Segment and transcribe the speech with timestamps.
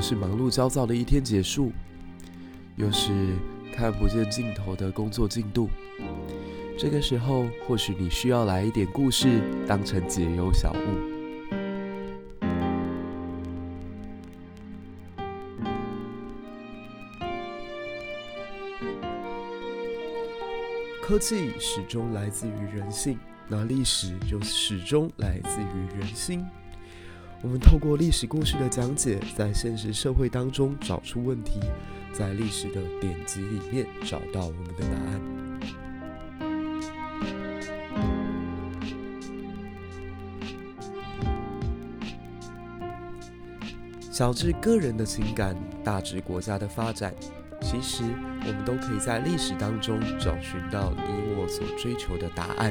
[0.00, 1.70] 是忙碌焦躁的一天结束，
[2.76, 3.10] 又是
[3.72, 5.68] 看不见尽头的工作进度。
[6.78, 10.76] 这个时候，或许你需要来一点故事，当成解忧小物。
[21.02, 26.46] 科技始终来自于人性，那历史就始终来自于人心。
[27.42, 31.58] 我们透过历史故事的讲解，在现实社会当中找出问题，
[32.12, 35.20] 在历史的典籍里面找到我们的答案。
[44.10, 47.14] 小至个人的情感，大至国家的发展。
[47.62, 48.02] 其实，
[48.46, 52.70] 我们都可以在历史当中找寻到你我所追求的答案。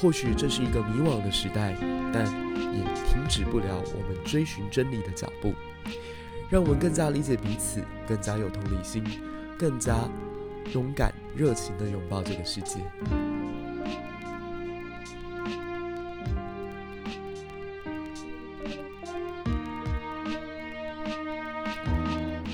[0.00, 1.74] 或许这是一个迷惘的时代，
[2.12, 2.26] 但
[2.74, 5.54] 也停止不了我们追寻真理的脚步。
[6.50, 9.02] 让我们更加理解彼此，更加有同理心，
[9.58, 9.96] 更加
[10.72, 12.80] 勇敢、热情地拥抱这个世界。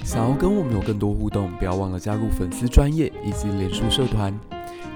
[0.04, 4.38] 想要跟我们有更多互动，不要忘了加入粉丝专业以及脸书社团。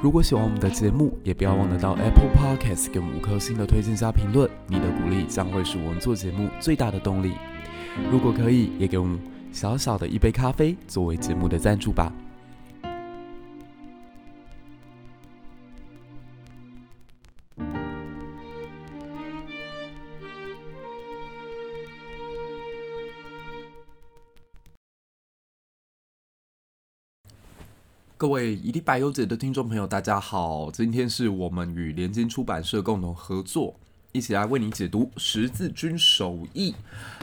[0.05, 4.51] 如果喜欢我们的节目，也不要忘了到 Apple Podcast 给我们五颗星的推荐加评论。
[4.67, 7.33] 你的鼓励将会是我们做节目最大的动力。
[8.13, 9.19] 如果可以，也给我们
[9.51, 12.13] 小小的一杯咖啡作为节目的赞助吧。
[28.25, 30.71] 各位一历百忧解的听众朋友，大家好！
[30.71, 33.75] 今天是我们与联经出版社共同合作，
[34.13, 36.75] 一起来为你解读十字军首义。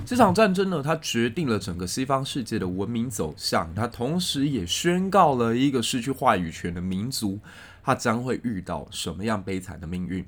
[0.06, 7.40] 这场战争呢，它决定了整个西方世界的文明走向，它同时也宣告了一个失去话语权的民族，
[7.84, 10.24] 它将会遇到什么样悲惨的命运。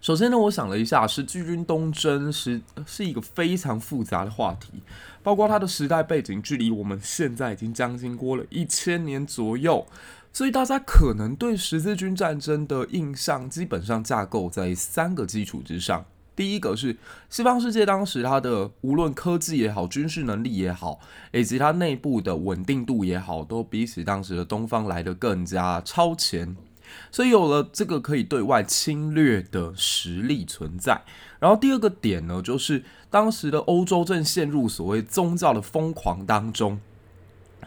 [0.00, 4.82] 首先呢，我想了一下，十字军东征是是一个非常复杂的话题，
[5.26, 9.84] 包括它的时代背景，距离我们现在已经将近过了一千年左右，
[10.32, 16.04] 所以大家可能对十字军战争的印象基本上架构在三个基础之上。
[16.36, 16.96] 第一个是
[17.28, 21.00] 西方世界当时它的无论科技也好，军事能力也好，
[21.32, 26.56] 以及它内部的稳定度也好，都比起当时的东方来得更加超前。
[27.10, 31.02] 所以有了这个可以对外侵略的实力存在，
[31.40, 32.84] 然后第二个点呢，就是
[33.16, 36.78] 当时的欧洲正陷入所谓宗教的疯狂当中，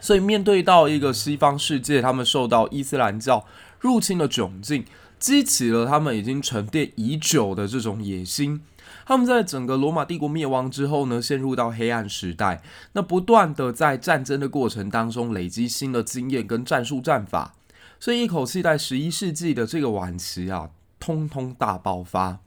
[0.00, 3.44] 所以面对到一个西方世界，他们受到伊斯兰教
[3.80, 4.84] 入侵的窘境，
[5.18, 8.60] 激起了他们已经沉淀已久的这种野心。
[9.04, 12.62] 他们在整个罗马帝国灭亡之后呢，陷入到黑暗时代，
[12.92, 17.56] 那不断的在战争的过程当中累积新的经验跟战术战法。
[17.98, 22.38] 所以一口气在十一世纪的这个晚期啊，通通大爆发。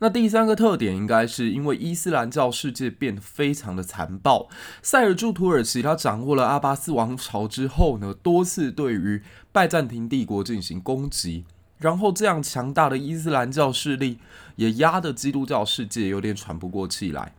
[0.00, 4.48] 那第三个特点应该是因为伊斯兰教世界变得非常的残暴。
[4.82, 9.22] 塞尔柱土耳其他掌握了阿巴斯王朝之后呢，多次对于
[9.52, 11.44] 拜占庭帝国进行攻击，
[11.78, 14.18] 然后这样强大的伊斯兰教势力
[14.56, 17.34] 也压得基督教世界有点喘不过气来。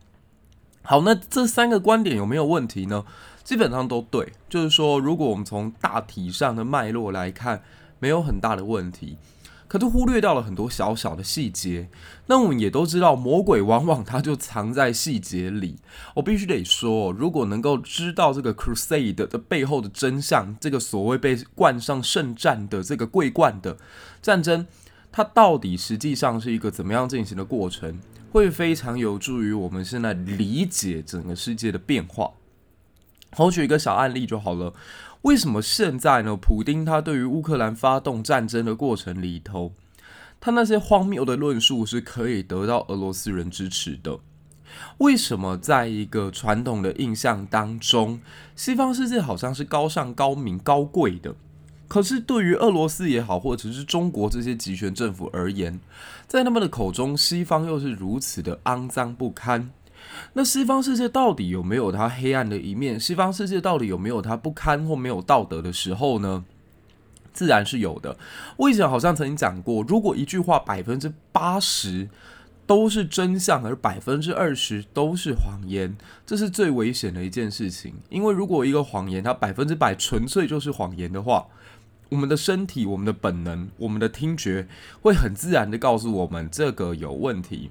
[0.82, 3.04] 好，那这三个观点有没有问题呢？
[3.42, 7.62] 基本上都对，就是说，如果我们从大体上的脉络来看，
[7.98, 9.16] 没有很大的问题，
[9.72, 11.88] 可是忽略掉了很多小小的细节。
[12.26, 15.78] 那我们也都知道，魔鬼往往它就藏在细节里。
[16.16, 23.78] 我必须得说，如果能够知道这个 Crusade 的背后的真相，这个所谓被冠上圣战的这个桂冠的
[24.20, 24.66] 战争，
[25.10, 27.98] 它到底实际上是一个怎么样进行的过程，
[28.30, 32.32] 会非常有助于我们现在理解整个世界的变化。
[33.30, 34.74] 好，举一个小案例就好了。
[35.22, 36.36] 为什么现在呢？
[36.36, 39.72] 普丁他对于乌克兰发动战争的过程里头，
[40.40, 44.18] 他那些荒谬的论述是可以得到俄罗斯人支持的？
[44.98, 48.20] 为什么在一个传统的印象当中，
[48.56, 51.36] 西方世界好像是高尚、高明、高贵的？
[51.86, 55.78] 可是对于俄罗斯也好，或者是中国这些集权政府而言，
[56.26, 59.70] 在他们的口中，西方又是如此的肮脏不堪。
[60.34, 62.98] 那西方世界到底有没有它黑暗的一面？
[62.98, 66.44] 西方世界到底有没有它不堪或没有道德的时候呢？
[67.32, 68.16] 自然是有的。
[68.58, 72.08] 我以前好像曾经讲过，如果一句话百分之八十
[72.66, 77.94] 都是真相，而百分之二十都是谎言，这是最危险的一件事情。
[78.10, 81.46] 因为如果一个谎言它百分之百纯粹就是谎言的话，
[82.10, 84.68] 我们的身体、我们的本能、我们的听觉
[85.00, 87.70] 会很自然地告诉我们这个有问题。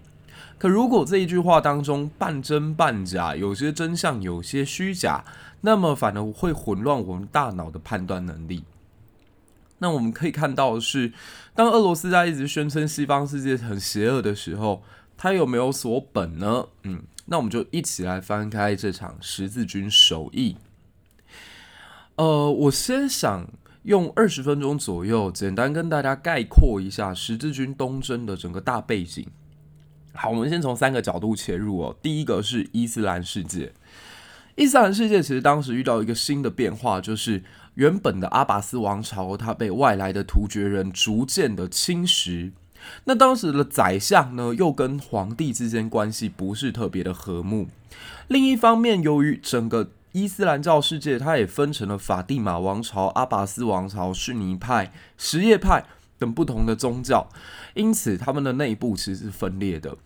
[0.62, 5.26] 可如果这一句话当中半真半假，有些真相，有些虚假，
[5.62, 8.64] 那么反而会混乱我们大脑的判断能力。
[9.80, 11.14] 那我们可以看到的是，
[11.56, 14.84] 当俄罗斯在一直宣称西方世界很邪恶的时候，
[15.18, 16.68] 他有没有所本呢？
[16.84, 20.58] 嗯，那我们就一起来翻开这场十字军首义。
[22.18, 23.50] 呃，我先想
[23.82, 29.26] 用二十分钟左右，简单跟大家概括一下十字军东征的整个大背景。
[30.14, 31.96] 好，我们先从三个角度切入哦。
[32.02, 33.72] 第一个是伊斯兰世界，
[34.56, 37.44] 伊斯兰世界其实当时遇到一个新的变化，就是。
[37.76, 42.52] 原本的阿拔斯王朝，它被外来的突厥人逐渐的侵蚀。
[43.06, 47.70] 那当时的宰相呢，又跟皇帝之间关系不是特别的和睦。
[48.28, 55.86] 另一方面，由于整个伊斯兰教世界，它也分成了法蒂玛王朝、阿拔斯王朝、逊尼派、什叶派
[56.22, 57.28] 等不同的宗教，
[57.74, 59.98] 因此他们的内部其实是分裂的。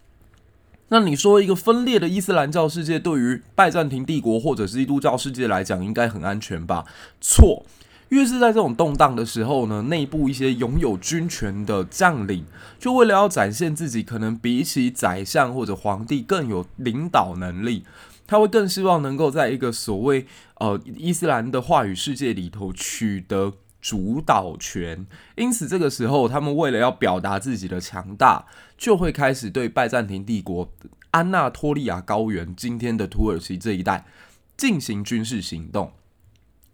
[0.87, 6.85] 那你说一个分裂的伊斯兰教世界，对于拜占庭帝国或者是基督教世界来讲，应该很安全吧？
[7.19, 7.65] 错，
[8.09, 12.45] 越是在这种动荡的时候呢，内部一些拥有军权的将领，
[12.79, 17.83] 就为了要展现自己可能比起宰相或者皇帝更有领导能力，
[18.25, 20.25] 他会更希望能够在一个所谓
[20.59, 23.51] 呃伊斯兰的话语世界里头取得。
[23.85, 25.05] 主导权，
[25.35, 30.73] 因此这个时候，他们为了要表达自己的强大，就会开始对拜占庭帝国
[31.11, 34.07] 安纳托利亚高原（今天的土耳其这一带）
[34.57, 35.91] 进行军事行动。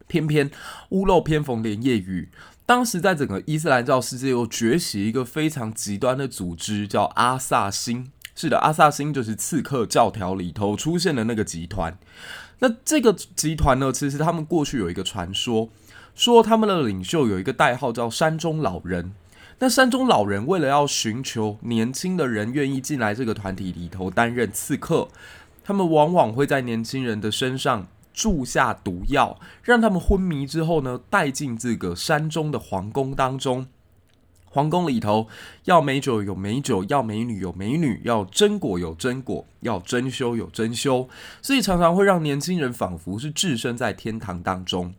[0.07, 0.49] 偏偏
[0.91, 2.29] 屋漏偏逢连夜雨，
[2.65, 8.09] 当时在整个伊斯兰教世界又崛起一个非常极端的组织，叫阿萨辛。
[8.33, 11.99] 是的，阿萨辛就是刺客教条里头出现的那个集团。
[12.59, 15.67] 那这个集团呢，其实他们过去有一个传说。
[16.15, 19.13] 说他们的领袖有一个代号叫山中老人。
[19.59, 25.07] 那山中老人为了要寻求年轻的人愿意进来这个团体里头担任刺客，
[25.63, 33.67] 他们往往会在年轻人的身上注下毒药，让他们昏迷之后呢，带进这个山中的皇宫当中。
[34.45, 35.27] 皇宫里头
[35.65, 41.07] 要美酒有美酒，要美女有美女，要真果有真果，要珍饈有珍饈，
[41.41, 44.93] 所以常常会让年轻人仿佛是置身在天堂当中。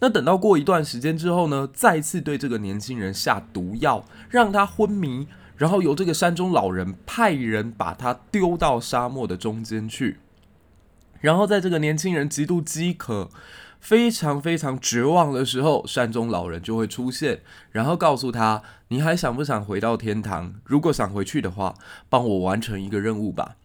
[0.00, 5.26] 那等到过一段时间之后呢，再次对这个年轻人下毒药，让他昏迷，
[5.56, 10.18] 然后由这个山中老人派人把他丢到沙漠的中间去，
[11.20, 13.30] 然后在这个年轻人极度饥渴、
[13.80, 17.40] 非常非常绝望的时候，山中老人就会出现，
[17.72, 20.54] 然后告诉他：“你还想不想回到天堂？
[20.64, 21.74] 如果想回去的话，
[22.08, 23.56] 帮我完成一个任务吧。”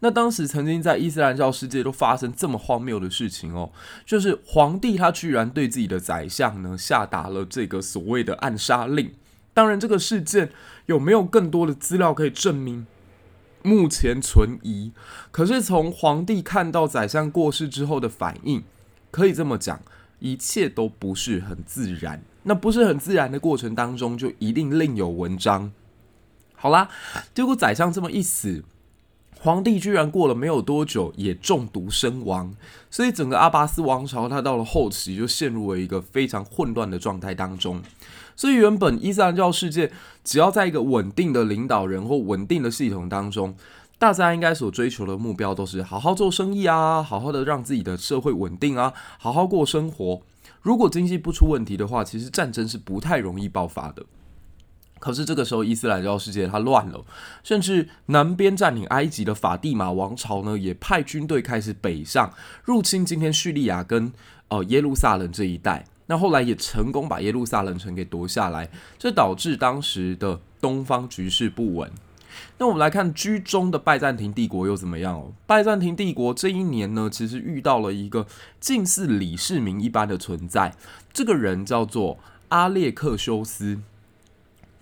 [0.00, 3.70] 那当时曾经在伊斯兰教世界都发生这么荒谬的事情哦，
[4.04, 9.12] 就是皇帝他居然对自己的宰相呢下达了这个所谓的暗杀令。
[9.54, 10.50] 当然，这个事件
[10.86, 12.86] 有没有更多的资料可以证明？
[13.62, 14.92] 目前存疑。
[15.30, 18.64] 可是从皇帝看到宰相过世之后的反应，
[19.10, 19.80] 可以这么讲，
[20.20, 22.22] 一切都不是很自然。
[22.44, 25.70] 那不是很自然的过程当中，就一定另有文章。
[26.54, 26.88] 好啦，
[27.34, 28.64] 结果宰相这么一死。
[29.44, 32.54] 皇帝居然过了没有多久也中毒身亡，
[32.88, 37.82] 所以整个阿巴斯王朝，它到了后期就陷入了一个非常混乱的状态当中。
[38.36, 39.90] 所以原本伊斯兰教世界
[40.22, 43.56] 只要在一个稳定的领导人或稳定的系统当中，
[43.98, 50.22] 大家应该所追求的目标都是好好做生意啊，好好的让自己的社会稳定啊，好好过生活。
[50.60, 54.04] 如果经济不出问题的话，其实战争是不太容易爆发的。
[55.02, 57.04] 可是这个时候，伊斯兰教世界它乱了，
[57.42, 62.32] 甚至南边占领埃及的法蒂玛王朝呢，也派军队开始北上
[62.62, 64.12] 入侵今天叙利亚跟
[64.46, 65.84] 呃耶路撒冷这一带。
[66.06, 71.90] 那后来也成功把耶路撒冷城给夺下来，这导致当时的东方局势不稳。
[72.58, 75.32] 那我们来看居中的拜占庭帝国又怎么样哦？
[75.46, 78.26] 拜占庭帝国这一年呢，其实遇到了一个
[78.60, 80.72] 近似李世民一般的存在，
[81.12, 82.18] 这个人叫做
[82.50, 83.80] 阿列克修斯。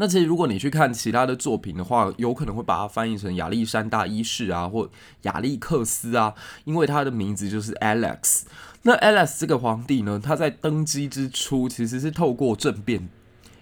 [0.01, 4.89] 那其实，如果你去看其他的作品的话，有可能会把它翻译成亚历山大一世啊，或
[5.25, 6.33] 亚历克斯啊，
[6.65, 8.45] 因为他的名字就是 Alex。
[8.85, 13.11] 那 Alex 这个皇帝呢，他在登基之初其实是透过政变，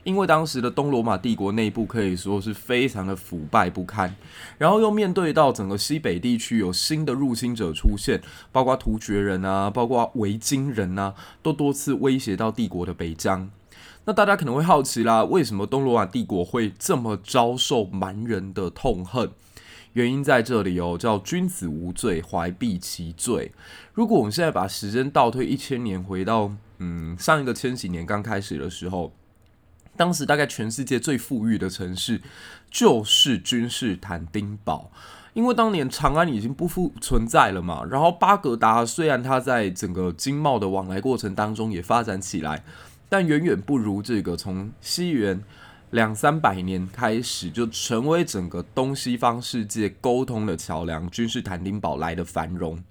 [0.04, 4.14] 因为当时的东罗马帝国内部可以说是非常的腐败不堪，
[4.58, 13.50] 然后又面对到整个西北地区有新的入侵者出现，包括突厥人啊，包括维京人啊，都多次威胁到帝国的北疆。
[14.08, 19.30] 那大家可能会好奇啦，为什么东罗马帝国会这么遭受蛮人的痛恨？
[19.92, 23.52] 原因在这里哦，叫君子无罪，怀璧其罪。
[23.92, 29.12] 如果我们现在把时间倒退一千年，回到嗯上一个千禧年刚开始的时候，
[29.94, 32.22] 当时大概全世界最富裕的城市
[32.70, 34.90] 就是君士坦丁堡。
[35.34, 42.64] 因为当年长安已经不复存在了嘛，然后巴格达虽然它在整个经贸的往来过程当中也发展起来，
[43.08, 45.42] 但远远不如这个从西元
[45.90, 52.82] 两三百年开始就成为整个东西方世界沟通的桥梁，君士坦丁堡来的繁荣。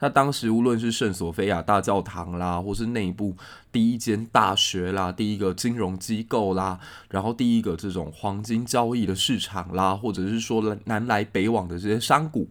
[0.00, 3.36] 他当时无论是圣索菲亚大教堂啦，或是内部
[3.70, 6.78] 第一间大学啦，第一个金融机构啦，
[7.10, 12.46] 然后第一个这种黄金交易的市场啦，或者是说南来北往的这些商贾，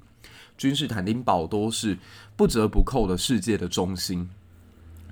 [0.58, 1.98] 君士坦丁堡都是
[2.36, 4.30] 不折不扣的世界的中心。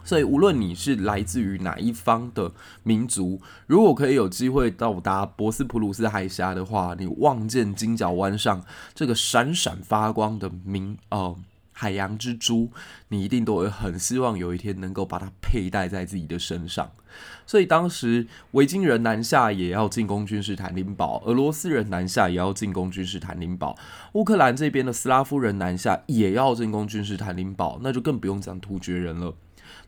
[0.06, 11.36] 所以无论你是来自于哪一方的民族，如果可以有机会到达博斯普鲁斯海峡的话，你望见金角湾上这个闪闪发光的明呃。
[11.78, 12.72] 海洋之珠，
[13.10, 16.90] 你一定都会很希望有一天能够把它佩戴在自己的身上。
[17.46, 23.78] 所以当时维京人南下也要进攻君士坦丁堡，俄罗斯人南下也要进攻君士坦丁堡，
[24.14, 29.36] 乌克兰这边的斯拉夫人南下也要进攻君士坦丁堡，那就更不用讲突厥人了。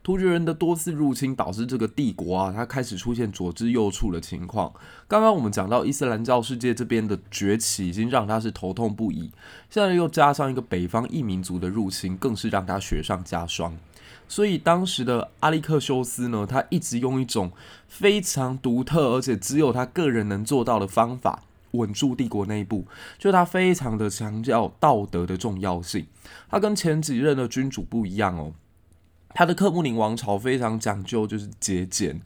[0.03, 4.74] 突厥人的多次入侵导致这个帝国啊，它开始出现左支右绌的情况。
[5.08, 9.32] 刚刚我们讲到伊斯兰教世界这边的崛起，已经让他是头痛不已。
[9.70, 13.77] 现在又加上一个北方异民族的入侵，更是让他雪上加霜。
[14.29, 17.51] 所以当时的阿力克修斯呢，他一直用一种
[17.88, 22.86] 非常独特，而且只有他个人能做到的方法，稳住帝国内部。
[23.17, 26.08] 就他非常的强调道德的重要性。
[26.50, 28.53] 他跟前几任的君主不一样哦。
[29.38, 32.20] 他的克穆林王朝非常讲究，就是节俭。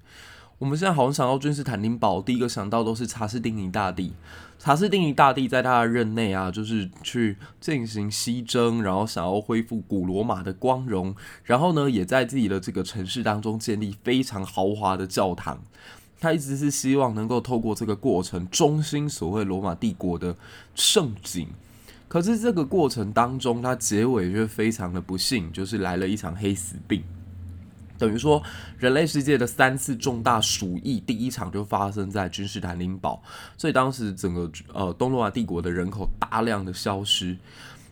[0.60, 4.14] 我们现在好像想到君士坦丁堡，第一个想到都是查士丁尼大帝。
[4.58, 11.14] 查士丁尼大帝在他的任内啊，就是去进行西征，然后想要恢复古罗马的光荣，
[11.44, 15.62] 然后呢，也在自己的这个城市当中建立非常豪华的教堂。
[16.18, 20.34] 他一直是希望能够透过这个过程，中心所谓罗马帝国的
[20.76, 21.50] 盛景。
[22.12, 27.02] 可是这个过程当中，它结尾却非常的不幸，就是来了一场黑死病，
[27.98, 28.44] 等于说
[28.78, 33.24] 人类世界的三次重大鼠疫，第一场就发生在君士坦丁堡，
[33.58, 37.38] 所以当时整个呃东罗马帝国的人口大量的消失。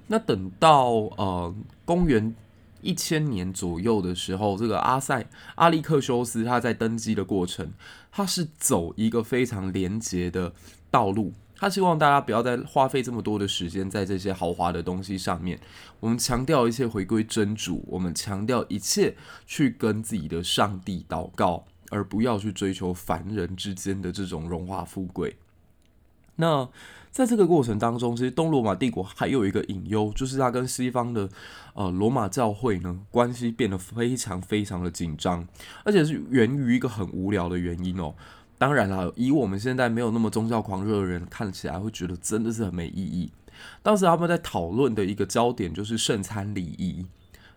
[0.08, 2.36] 那等到呃公元
[2.82, 7.72] 一千年左右的时候，这个阿塞阿利克修斯他在登基的过程，
[8.12, 10.52] 他是走一个非常廉洁的
[10.92, 11.32] 道路。
[11.60, 15.60] 他希望大家不要再花费这么多的时间在这些豪华的东西上面。
[16.00, 25.36] 我们强调一切回归真主，我们强调一切去跟自己的上帝祷告，而不要去追求凡人之间的这种荣华富贵。
[26.38, 26.70] 那
[27.12, 31.28] 在这个过程当中，其实东罗马帝国还有一个隐忧，就是它跟西方的
[31.74, 35.46] 呃罗马教会呢关系变得非常非常的紧张，
[35.84, 38.16] 而且是源于一个很无聊的原因哦。
[38.60, 43.32] 当然了，以我们现在没有那么宗教狂热的人看起来，会觉得真的是很没意义。
[43.82, 47.06] 当时他们在讨论的一个焦点就是圣餐礼仪，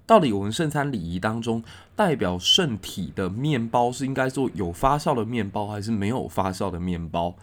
[0.06, 1.62] 到底我们圣餐礼仪当中
[1.96, 7.34] 代表圣体的面包是应该做有发酵的面包，还是没有发酵的面包？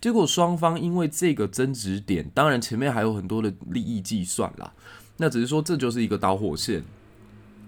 [0.00, 4.72] 结果双方因为这个争执点，当然前面还有很多的利益计算啦，
[5.18, 6.82] 那只是说这就是一个导火线。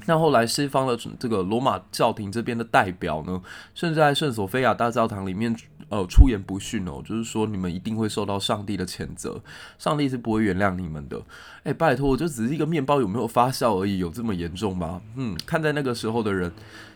[0.06, 3.40] 那后来西方的这个罗马教廷这边的代表呢，
[3.74, 5.54] 甚至在圣索菲亚大教堂里面，
[5.88, 9.40] 呃，出言不逊哦，就是说你们一定会受到上帝的谴责，
[9.78, 11.20] 上帝是不会原谅你们的。
[11.64, 15.02] 哎，拜托，我就只是一个面包有没有发酵而已，有这么严重吗？
[15.16, 16.52] 嗯，看在那个时候的人。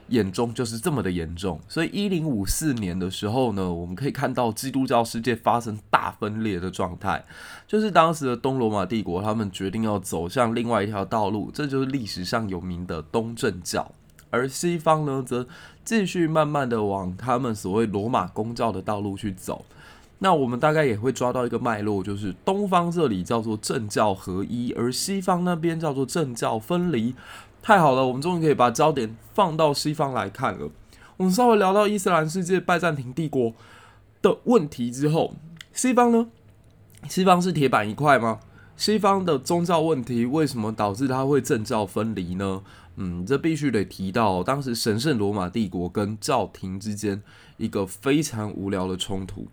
[0.08, 7.24] 眼中就是这么的严重，所以一零五四年的时候呢，我们可以看到基督教世界发生大分裂的状态，
[7.66, 13.90] 就是当时的东罗马帝国，他们决定要走向另外一条道路，这就是历史上有名的东正教，
[14.30, 15.46] 而西方呢，则
[15.84, 19.64] 继续慢慢的往他们所谓罗马公教的道路去走。
[20.18, 27.14] 那我们大概也会抓到一个脉络，就是东方这里叫做政教合一，而西方那边叫做政教分离。
[27.62, 30.68] 太好了，我们终于可以把焦点放到西方来看了。
[31.16, 33.54] 我们稍微聊到伊斯兰世界拜占庭帝国
[34.20, 35.34] 的问题之后，
[35.72, 36.26] 西方呢？
[37.08, 38.40] 西方是铁板一块吗？
[38.76, 42.62] 西方的宗教问题为什么导致它会政教分离呢？
[42.96, 47.22] 嗯，这必须得提到当时神圣罗马帝国跟教廷之间
[47.58, 49.46] 一个非常无聊的冲突。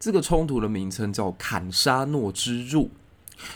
[0.00, 2.90] 这个冲突的名称叫坎沙诺之入。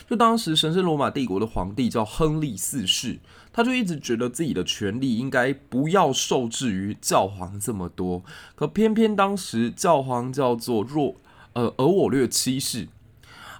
[0.08, 3.18] 就当时神圣罗马帝国的皇帝叫亨利四世，
[3.52, 8.22] 他就一直觉得自己的权力应该不要受制于教皇这么多，
[8.54, 11.16] 可偏偏当时教皇叫做若
[11.54, 12.88] 呃而我略七世，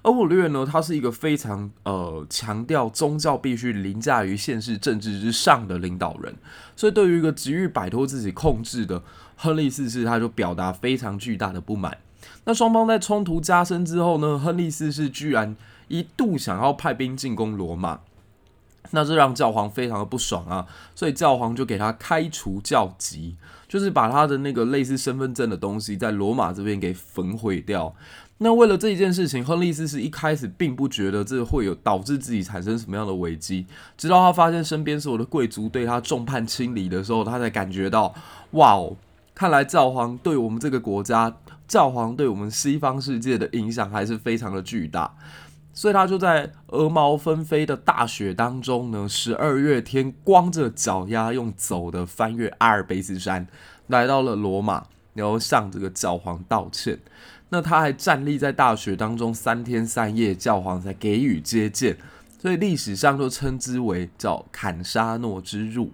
[0.03, 6.35] 而我略呢，他是一个非常呃强调宗教必须凌驾于现实政治之上的领导人，
[6.77, 9.03] 所以对于一个急于摆脱自己控制的
[9.37, 11.99] 亨利四世，他就表达非常巨大的不满。
[12.45, 15.57] 那双方在冲突加深之后呢，亨利四世居然。
[15.89, 18.01] 一度想要派兵进攻罗马。
[18.93, 20.65] 那这让教皇非常的不爽啊，
[20.95, 23.35] 所以教皇就给他开除教籍，
[23.67, 27.93] 就是把他的那个类似身份证的东西在罗马这边给焚毁掉。
[28.39, 33.67] 那为了这一件事情，亨利四世一开始并不觉得这会有导致自己产生什么样的危机，
[33.97, 38.15] 直到他发现身边所有的贵族对他众叛亲离的时候，他才感觉到，
[38.53, 38.95] 哇哦，
[39.35, 41.35] 看来教皇对我们这个国家，
[41.67, 45.13] 教皇对我们西方世界的影响还是非常的巨大。
[45.77, 53.47] 所以他就在鹅毛纷飞的大雪当中呢，十二月天光着脚丫用走的翻越阿尔卑斯山，
[53.89, 56.99] 来到了罗马，然后向这个教皇道歉。
[57.51, 61.99] 那他还站立在大雪当中三天三夜，教皇才给予接见，
[62.41, 65.93] 所以历史上就称之为叫坎沙诺之入。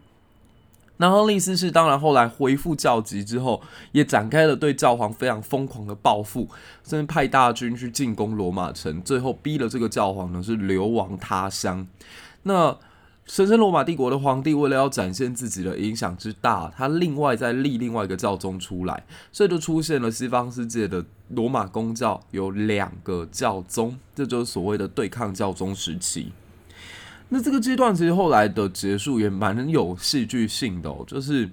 [1.02, 6.48] 那亨利斯是当然后来恢复教籍之后，也展开了对教皇非常疯狂的报复，
[6.84, 11.84] 甚至派大军去进攻罗马城，最后逼了这个教皇呢是流亡他乡。
[12.44, 12.78] 那
[13.24, 26.30] 神圣罗马帝国的皇帝为了要展现自己的影响之大，他另外再立另外一个教宗出来，所以就出现了西方世界的罗马公教有两个教宗，这就是所谓的对抗教宗时期。
[27.34, 31.48] 那这个阶段其实后来的结束也蛮有戏剧性的，就是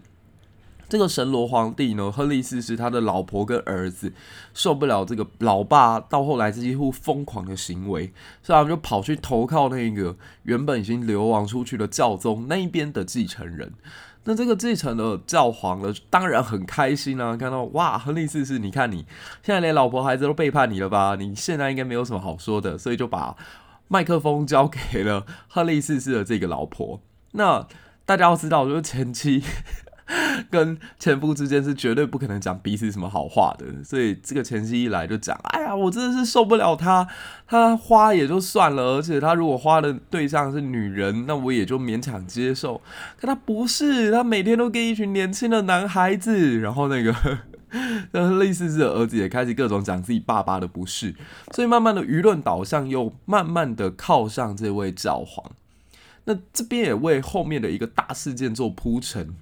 [0.90, 4.12] 这个神罗皇帝呢，亨利四世他的老婆跟儿子
[4.54, 8.12] 受不了这个老爸到后来几乎疯狂的行为，
[8.44, 13.72] 所以他们就跑去投靠那个原本已经流亡出去的教宗那一边的继承人。
[14.26, 19.06] 那这个继承的教皇呢，当然很开心啊，看到哇，亨利四世，你看你
[19.42, 21.16] 现在连老婆孩子都背叛你了吧？
[21.18, 23.38] 你现在应该没有什么好说的，所以就把。
[23.90, 27.02] 麦克风交给了 亨利四世的这个老婆。
[27.34, 27.68] 那
[28.06, 29.44] 大家要知道，就是前妻
[30.50, 33.84] 跟前夫之间是绝对不可能讲彼此什么好话的。
[33.84, 37.08] 所以这个前妻一来就讲：“哎呀，我真的是受不了他，
[37.46, 42.82] 他花也就算了，而且他如果花的对象是女人，那我也就勉强接受。
[43.20, 47.14] 可他不是，他每天都跟一群年轻的男孩子，然后那个。”
[48.12, 51.16] 那类似是儿子也开始各种讲自己爸爸的不是，
[51.54, 55.52] 所以慢慢的舆论导向又慢慢的靠上这位教皇。
[56.26, 59.36] 那这边也为后面的一个大事件做铺陈，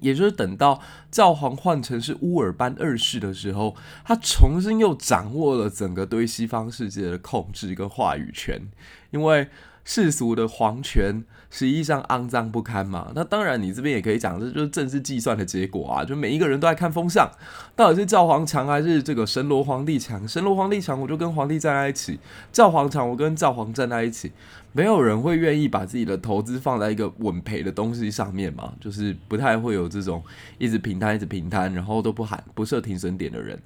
[0.00, 0.80] 也就是等到
[1.10, 8.68] 教皇换成是乌尔班二世的时候，他重新又掌握了整个对西方世界的控制跟话语权，
[9.10, 9.48] 因为。
[9.84, 13.12] 世俗的皇权实际上肮脏不堪嘛？
[13.14, 16.04] 那当然，你这边也可以讲，这就是政治计算的结果啊！
[16.04, 17.30] 就每一个人都在看风向，
[17.76, 20.26] 到底是教皇强还是这个神罗皇帝强？
[20.26, 22.14] 神罗皇帝强，我就跟皇帝站在一起；
[22.50, 24.32] 教皇强，我跟教皇站在一起。
[24.72, 28.72] 没有人会愿意把自己的投资放在一个稳赔的东西上面嘛？
[28.80, 30.20] 就是不太会有这种
[30.58, 33.56] 一直平摊、一直平摊，然后都不喊不设停损点的人。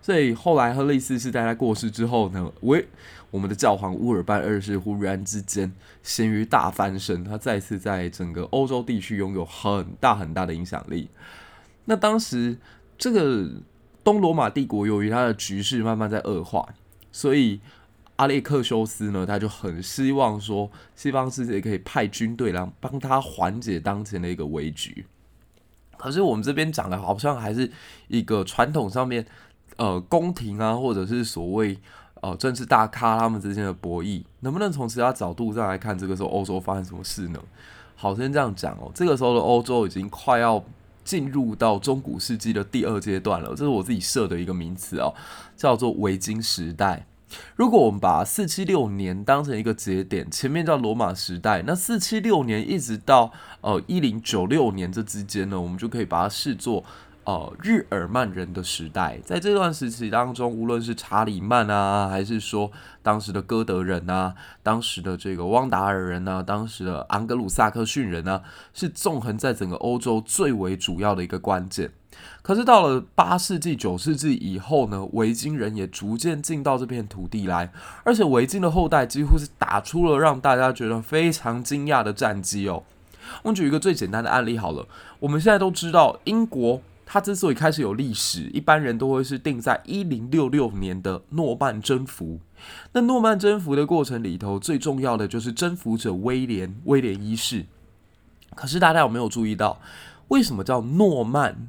[0.00, 2.86] 所以后来亨利四世在他过世之后呢，喂，
[3.34, 5.72] 我们的教皇乌尔班二世忽然之间
[6.04, 11.08] 咸鱼大翻身，他再次在整个欧洲地区拥有很大很大的影响力。
[11.86, 12.56] 那当时
[12.96, 13.50] 这个
[14.04, 16.64] 东罗马帝国由于它的局势慢慢在恶化，
[17.10, 17.58] 所以
[18.14, 25.04] 阿列克修斯呢，他就很希望说西方世界可以派军队来帮他缓解当前的一个危局。
[25.96, 27.68] 可是我们这边讲的好像还是
[28.06, 29.26] 一个传统上面。
[29.76, 31.76] 呃，宫廷啊，或者是所谓
[32.24, 37.38] 呃政治大咖他们之间的博弈，能不能从其他角度再来看这个时候欧洲发生什么事呢？
[37.94, 38.90] 好，先这样讲哦。
[38.94, 40.64] 这个时候的欧洲已经快要
[41.04, 45.12] 进入到中古世纪的第二阶段了，这是我自己设的一个名词哦，
[45.54, 47.06] 叫做维京时代。
[47.56, 56.82] 如果我们把四七六年当成一个节点，前面叫罗马时代，那四七六年一直到呃一零九六年这之间呢，我们就可以把它视作。
[57.24, 62.70] 呃，日耳曼人的时代，在这段时期当中，无论是查理曼啊，还是说
[63.02, 68.42] 当时的哥德人啊，当时的这个汪达尔人啊，当时的昂格鲁萨克逊人啊，
[68.74, 71.90] 是纵横在整个欧洲最为主要的一个关键。
[72.42, 77.72] 可是到了八世纪、九世纪以后呢，维京人也逐渐进到这片土地来，
[78.04, 82.82] 而且维京的后代几乎是打出了让大家觉得非常惊讶的战绩哦。
[83.42, 84.86] 我们举一个最简单的案例好了，
[85.20, 86.82] 我们现在都知道英国。
[87.06, 92.40] 它之所以开始有历史，一般人都会是定在一零六六年的诺曼征服。
[92.92, 97.66] 那诺曼征服的过程里头，最重要的就是征服者威廉威廉一世。
[98.54, 99.80] 可是大家有没有注意到，
[100.28, 101.68] 为什么叫诺曼？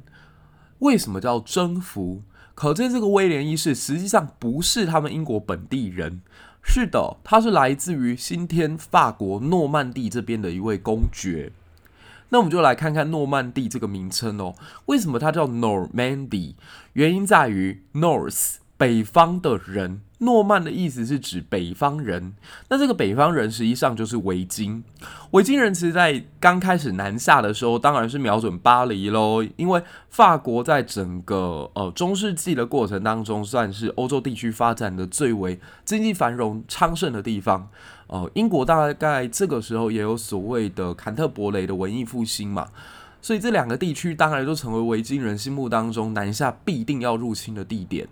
[0.78, 2.22] 为什么叫征服？
[2.54, 6.22] 可见这个威廉一世实际上不是他们英国本地人。
[6.62, 11.52] 是的，他是来自于今天法国诺曼底这边的一位公爵。
[12.30, 14.54] 那我们就来看看诺曼底这个名称哦，
[14.86, 16.54] 为什么它叫 Normandy？
[16.94, 22.34] 原因在于 North 北方的人诺曼的意思是指北方人，
[22.68, 24.82] 那这个北方人实际上就是维京。
[25.32, 37.68] 维京人其实，在刚开始南下的时候，当然是瞄准巴黎喽，因为法国在整个呃中世纪的过程当中，算是欧洲地区发展的最为经济繁荣昌盛的地方。
[38.06, 42.68] 呃，英国大概这个时候也有所谓的坎特伯雷的文艺复兴嘛，
[43.20, 48.08] 所以这两个地区当然都成为维京人心目当中南下必定要入侵的地点。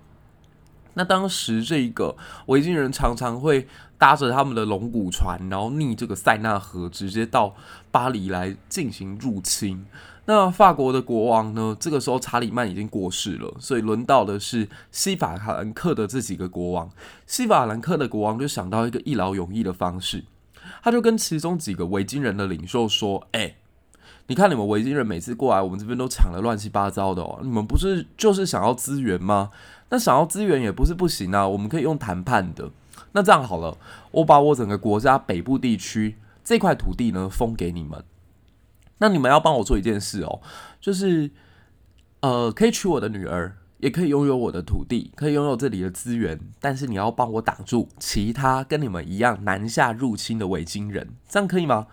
[0.94, 3.66] 那当时这个维京人常常会
[3.98, 7.54] 搭着他们的龙骨船，然后逆这个塞纳河，直接到
[7.90, 9.84] 巴黎来进行入侵。
[10.26, 11.76] 那法国的国王呢？
[11.78, 16.90] 这个时候查理曼已经过世了，所以轮到的是西法兰克的这几个国王。
[17.26, 20.24] 西法兰克的国王就想到一个一劳永逸的方式，
[20.82, 23.56] 他就跟其中几个维京人的领袖说：“哎，
[24.26, 29.50] 你看你们维京人每次过来，我们这边都抢得乱七八糟的哦，你们不是就是想要资源吗？”
[29.90, 32.70] 那想要资源也不是不行啊，我们可以用谈判的。
[33.12, 33.76] 那这样好了，
[34.10, 38.02] 我把我整个国家北部地区这块土地呢封给你们。
[38.98, 40.40] 那你们要帮我做一件事哦，
[40.80, 41.30] 就是
[42.20, 51.86] 呃，可以娶我的女儿，也可以拥有我的土地，可以拥有这里的资源，但是你要帮我挡住其他跟你们一样南下入侵的维京人，这样可以吗？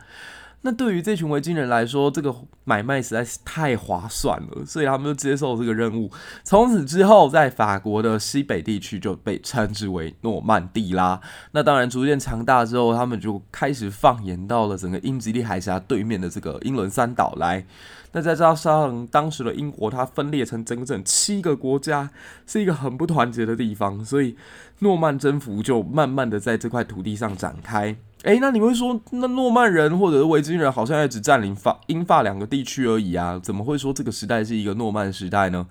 [0.63, 2.33] 那对于这群维京人来说，这个
[2.65, 6.11] 买卖实在是太划算了，所以他们就接受这个任务。
[6.43, 11.19] 从此之后，在法国的西北地区就被称之为诺曼底啦。
[11.51, 17.65] 那当然，逐渐强大之后，他们就开始放眼到了整个英吉利海峡对面的这个英伦三岛来。
[18.11, 22.11] 那再加上当时的英国，它分裂成整整七个国家，
[22.45, 24.35] 是一个很不团结的地方，所以
[24.79, 27.95] 诺曼征服就慢慢的在这块土地上展开。
[28.23, 33.39] 诶，那你会说，那诺曼人或者是维京人好像也只占领法英法两个地区而已啊？
[33.41, 35.65] 怎么会说这个时代是一个诺曼时代呢？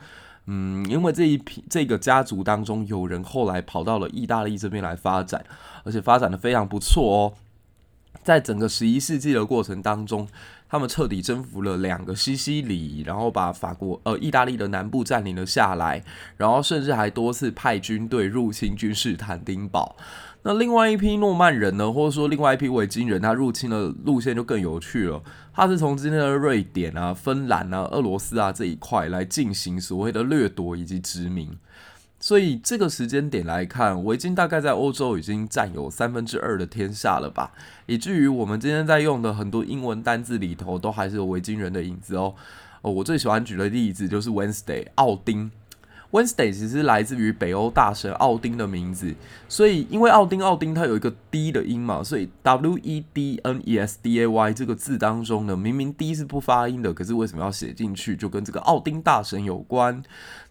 [0.47, 5.45] 嗯，因为这一批这个家族当中有人后来跑到了意大利这边来发展，
[5.85, 7.33] 而且发展的非常不错哦。
[8.23, 10.29] 在整个十一世纪的过程当中，
[10.69, 16.05] 他们彻底征服了两个西西里，然后把法国呃意大利的南部占领了下来，
[16.37, 19.97] 然后甚至还多次派军队入侵君士坦丁堡。
[20.43, 25.23] 那另外一批诺曼人呢，或者说另外一批维京人，他入侵的路线就更有趣了。
[25.53, 31.51] 他是从今天的瑞典啊、芬兰啊、俄罗斯啊这一块来进行所谓的掠夺以及殖民。
[32.23, 37.51] 所以这个时间点来看，维京大概在欧洲已经占有三分之二的天下了吧，
[37.87, 42.35] 以至于我们今天在用的很多英文单字里头，都还是有维京人的影子哦。
[42.83, 45.51] 哦，我最喜欢举的例子就是 Wednesday，奥丁。
[46.11, 49.15] Wednesday 其实来自于北欧大神奥丁的名字，
[49.49, 58.17] 所以因为奥丁奥丁它有一个 D 的音嘛，所以 W E D N E S D A Y 这个字当中呢，明明 D 是不发音的，可是为什么要写进去？
[58.17, 60.03] 就跟这个奥丁大神有关。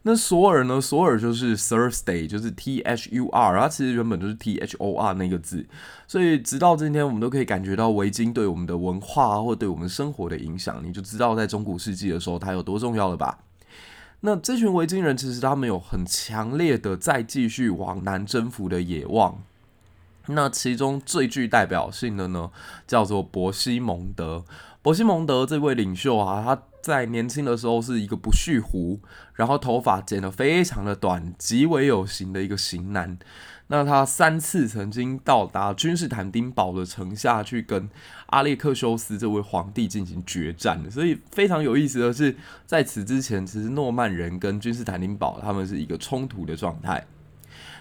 [0.04, 0.80] 那索尔呢？
[0.80, 5.66] 索尔就是 Thursday，就是 T H U R，它其实原本就是 T H O R 那个字，
[6.08, 13.38] 所以直到今天我们都可以感觉到维京对我们的文化或对我们生活的影响，你就知道在中古世纪的时候它有多重要了吧？
[14.22, 19.42] 那这群维京人其实他们有很强烈的再继续往南征服的野望。
[20.28, 22.52] 那其中最具代表性的呢，
[22.86, 24.44] 叫做伯西蒙德。
[24.82, 29.00] 伯西蒙德这位领袖啊，他在年轻的时候是一个不蓄胡，
[29.34, 33.18] 然后头发剪得非常的短，极为有型的一个型男。
[33.68, 37.90] 那他三次曾经到达君士坦丁堡的城下去跟
[38.30, 47.06] 阿列克修斯这位皇帝进行决战的，所以非常有意思的是，在此之前，其实诺曼人跟君士坦丁堡他们是一个冲突的状态。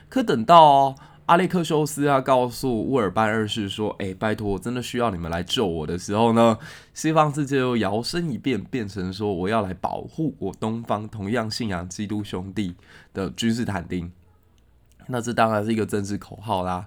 [0.08, 0.94] 可等到
[1.26, 6.58] 阿列克修斯啊告诉乌尔班二世说：“哎，拜托，我真的需要你们来救我的时候呢，
[6.94, 12.74] 西方世界又摇身一变，变成说我要来保护我东方同样信仰基督兄弟
[13.12, 14.10] 的君士坦丁。”
[15.08, 16.84] 那这当然是一个政治口号啦。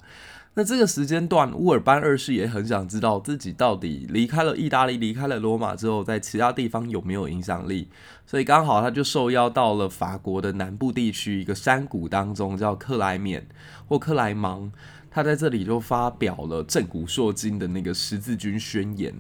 [0.54, 7.88] 那这个时间段，乌尔班二世也很想知道自己到底离开了意大利、离开了罗马之后，在其他地方有没有影响力。
[8.26, 13.48] 所以刚好他就受邀到了法国的南部地区一个山谷当中，叫克莱缅
[13.88, 14.72] 或克莱芒。
[15.10, 19.14] 他在这里就发表了震古烁今的那个十字军宣言。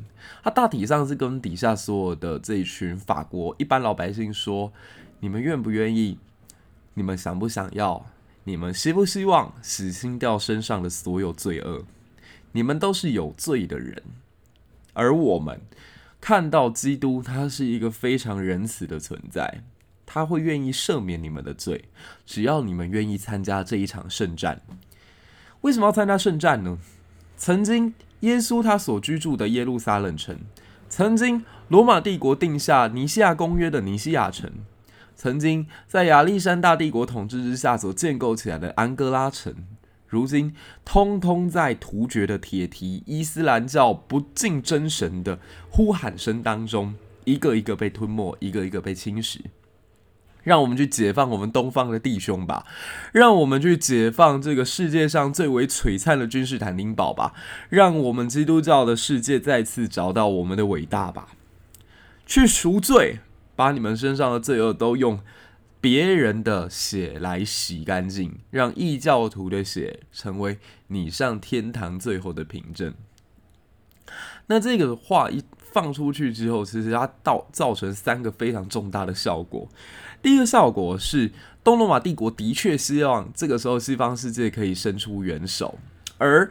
[0.43, 4.71] 他大体上是跟底下所有的这一群法国一般老百姓说：
[5.21, 6.17] 你们愿不愿意？
[6.93, 8.05] 你们想不想要？
[8.43, 11.85] 你们希不希望洗清掉身上的所有罪恶？
[12.53, 14.01] 你们都是有罪的人，
[14.93, 15.61] 而我们
[16.19, 19.63] 看到基督，他是一个非常仁慈的存在，
[20.05, 21.85] 他会愿意赦免你们的罪，
[22.25, 24.61] 只要你们愿意参加这一场圣战。
[25.61, 26.79] 为什么要参加圣战呢？
[27.37, 30.39] 曾经耶稣他所居住的耶路撒冷城，
[30.89, 34.51] 曾经罗马帝国定下尼西亚公约的尼西亚城。
[35.21, 39.53] 曾经在亚历山大帝国统治之下所建构起来的安哥拉城，
[40.07, 45.37] 如今通通在突厥的铁蹄伊斯兰教不敬真神的
[45.69, 49.41] 呼喊声当中，一个一个被吞没，一个一个被侵蚀。
[50.41, 52.65] 让我们去解放我们东方的弟兄吧，
[53.13, 57.35] 让我们去解放这个世界上最为璀璨的君士坦丁堡吧，
[57.69, 61.27] 让我们基督教的世界再次找到我们的伟大吧。
[62.25, 63.19] 去赎罪，
[63.61, 65.19] 把你们身上的罪恶都用
[65.79, 72.91] 别人的血来洗干净，让异教徒的血成为你上天堂最后的凭证。
[74.47, 79.69] 那这个话一放出去之后，其实它造造成三个非常重大的效果。
[80.23, 81.31] 第一个效果是，
[81.63, 85.77] 东罗马帝国的确希望这个时候西方世界可以伸出援手，
[86.17, 86.49] 而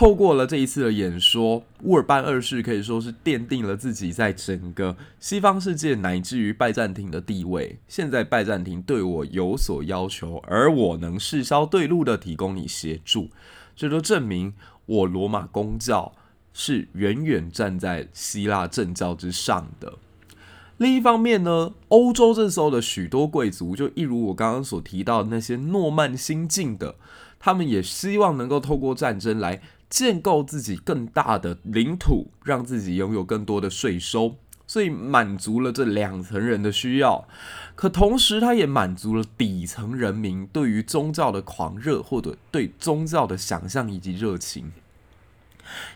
[0.00, 7.78] 透过了这一次的演说，乌尔班二世可以说是奠定了自己在整个西方世界乃至于拜占庭的地位。
[7.86, 13.28] 现在拜占庭对我有所要求，而我能势销对路的提供你协助，
[13.76, 14.54] 这都证明
[14.86, 16.14] 我罗马公教
[16.54, 19.98] 是远远站在希腊正教之上的。
[20.78, 26.94] 另一方面呢，欧洲这时候的许多贵族，就一如我刚刚所提到的那些诺曼新进的，
[27.38, 29.60] 他们也希望能够透过战争来
[29.90, 37.28] 建构自己更大的领土，让自己拥有更多的税收，所以满足了这两层人的需要。
[37.74, 44.72] 可同时，他也满足了底层人民对于宗教的狂热，或者对宗教的想象以及热情。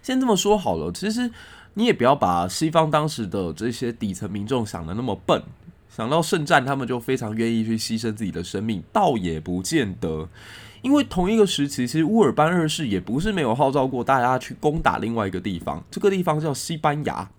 [0.03, 1.31] 先这么说好了，其实。
[1.77, 5.43] 你也不要把西方当时的这些底层民众想得那么笨，
[5.91, 10.29] 想到圣战，他们就非常愿意去牺牲自己的生命，倒也不见得。
[10.85, 17.31] 因为同一个时期，其实乌尔班二世也不是没有号召过大家去攻打另外一个地方，这个地方叫西班牙。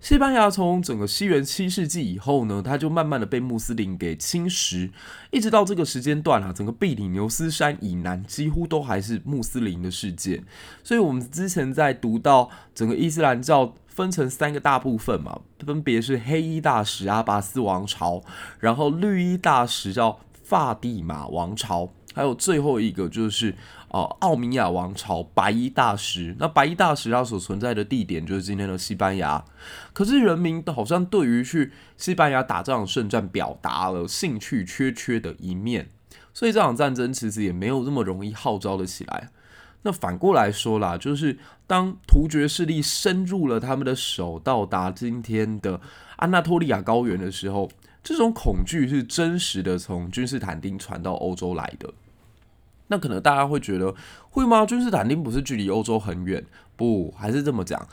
[0.00, 4.90] 西班牙从整个西元七世纪以后呢，它就慢慢的被穆斯林给侵蚀，
[5.32, 10.42] 一直到这个时间段啊，整个比利牛斯山以南几乎都还是穆斯林的世界。
[10.84, 18.22] 所以，我们之前在读到整个伊斯兰教分成三个大部分嘛，分别是黑衣大使阿拔斯王朝，
[18.60, 23.54] 然后绿衣大使叫法蒂玛王朝，还有最后一个就是。
[23.92, 29.44] 哦，奥米亚王朝白衣大使，那白衣大使它所存在的地点就是今天的西班牙。
[29.92, 35.88] 可是人民好像对于去西班牙打这场胜战表达了兴趣缺缺的一面，
[36.32, 39.30] 所以这场战争其实也没有这么容易号召了起来。
[39.82, 45.80] 那反过来说啦，就是当突厥势力深入了他们的手，到达今天的
[46.14, 47.68] 安纳托利亚高原的时候，
[48.04, 51.92] 这种恐惧是真实的从君士坦丁传到欧洲来的。
[52.90, 53.94] 那可能大家会觉得，
[54.28, 54.66] 会吗？
[54.66, 56.44] 君士坦丁不是距离欧洲很远？
[56.76, 57.88] 不，还是这么讲。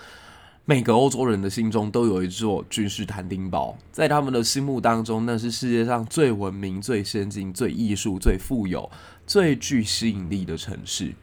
[0.66, 8.90] 每个欧洲人的心中都有一座君士坦丁堡，在他们的心目当中，那是世界上最文明、最先进、最艺术、最富有、
[9.26, 11.14] 最具吸引力的城市。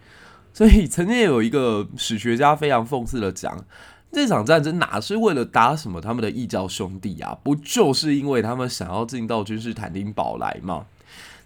[0.52, 3.64] 所以，曾经有一个史学家非常讽刺的讲，
[4.12, 7.36] 这场战争哪是为了打什么他们的异教兄弟啊？
[7.42, 10.86] 不就是因为他们想要进到君士坦丁堡来吗？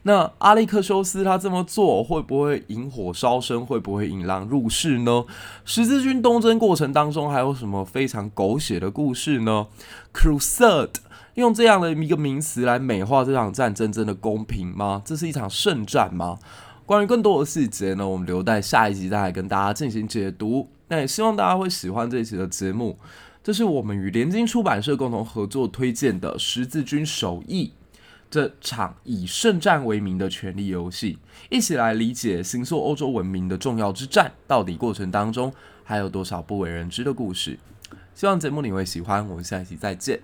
[0.09, 3.66] 那阿历克修斯他这么做会不会引火烧身？
[3.66, 5.27] 会不会引狼入室呢？
[5.66, 9.66] 十字军东征过程当中还有什么非常狗血的故事呢
[10.14, 10.94] ？Crusade
[11.35, 15.03] 用这样的一个名词来美化这场战争，真的公平吗？
[15.05, 16.38] 这是一场圣战吗？
[16.87, 20.71] 关于更多的细节呢，我们留待下一集再来跟大家进行解读。
[20.88, 22.99] 那也希望大家会喜欢这一期的节目。
[23.44, 27.73] 这是我们与联经出版社共同合作推荐的《十字军首义》。
[28.30, 35.52] 这场以圣战为名的权力游戏，一起来理解形塑欧洲文明的重要之战，到底过程当中
[35.84, 37.58] 还有多少不为人知的故事？
[38.14, 40.20] 希望节目你会喜欢，我们下一期再见。